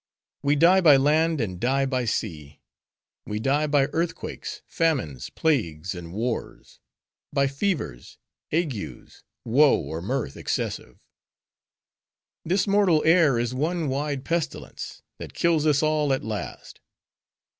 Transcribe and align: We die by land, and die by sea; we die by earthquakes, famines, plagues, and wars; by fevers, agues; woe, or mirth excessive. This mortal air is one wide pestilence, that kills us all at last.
We 0.41 0.55
die 0.55 0.81
by 0.81 0.97
land, 0.97 1.39
and 1.39 1.59
die 1.59 1.85
by 1.85 2.05
sea; 2.05 2.59
we 3.27 3.37
die 3.39 3.67
by 3.67 3.85
earthquakes, 3.93 4.63
famines, 4.65 5.29
plagues, 5.29 5.93
and 5.93 6.11
wars; 6.11 6.79
by 7.31 7.45
fevers, 7.45 8.17
agues; 8.51 9.23
woe, 9.45 9.77
or 9.79 10.01
mirth 10.01 10.37
excessive. 10.37 11.05
This 12.43 12.65
mortal 12.65 13.03
air 13.05 13.37
is 13.37 13.53
one 13.53 13.89
wide 13.89 14.25
pestilence, 14.25 15.03
that 15.19 15.35
kills 15.35 15.67
us 15.67 15.83
all 15.83 16.11
at 16.13 16.23
last. 16.23 16.79